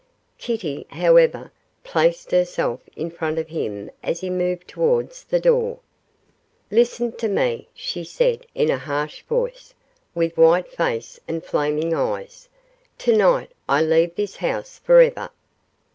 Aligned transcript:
Kitty, 0.39 0.87
however, 0.89 1.51
placed 1.83 2.31
herself 2.31 2.81
in 2.95 3.11
front 3.11 3.37
of 3.37 3.49
him 3.49 3.91
as 4.01 4.21
he 4.21 4.31
moved 4.31 4.67
towards 4.67 5.23
the 5.23 5.39
door. 5.39 5.77
'Listen 6.71 7.11
to 7.17 7.27
me,' 7.27 7.67
she 7.75 8.03
said, 8.03 8.47
in 8.55 8.71
a 8.71 8.79
harsh 8.79 9.21
voice, 9.21 9.75
with 10.15 10.37
white 10.37 10.69
face 10.71 11.19
and 11.27 11.43
flaming 11.45 11.93
eyes; 11.93 12.49
'to 12.97 13.15
night 13.15 13.51
I 13.69 13.83
leave 13.83 14.15
this 14.15 14.37
house 14.37 14.79
for 14.79 15.01
ever. 15.01 15.29